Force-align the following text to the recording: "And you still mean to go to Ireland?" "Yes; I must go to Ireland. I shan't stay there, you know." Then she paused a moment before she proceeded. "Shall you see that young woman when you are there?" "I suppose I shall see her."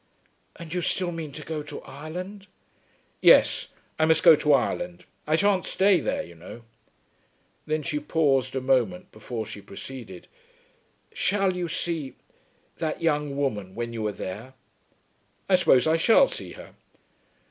"And 0.55 0.73
you 0.73 0.81
still 0.81 1.11
mean 1.11 1.31
to 1.33 1.43
go 1.45 1.61
to 1.61 1.79
Ireland?" 1.83 2.47
"Yes; 3.21 3.67
I 3.99 4.05
must 4.07 4.23
go 4.23 4.35
to 4.35 4.51
Ireland. 4.53 5.05
I 5.27 5.35
shan't 5.35 5.63
stay 5.67 5.99
there, 5.99 6.23
you 6.23 6.33
know." 6.33 6.63
Then 7.67 7.83
she 7.83 7.99
paused 7.99 8.55
a 8.55 8.61
moment 8.61 9.11
before 9.11 9.45
she 9.45 9.61
proceeded. 9.61 10.27
"Shall 11.13 11.55
you 11.55 11.67
see 11.67 12.15
that 12.77 13.03
young 13.03 13.37
woman 13.37 13.75
when 13.75 13.93
you 13.93 14.03
are 14.07 14.11
there?" 14.11 14.55
"I 15.47 15.55
suppose 15.55 15.85
I 15.85 15.97
shall 15.97 16.27
see 16.27 16.53
her." 16.53 16.73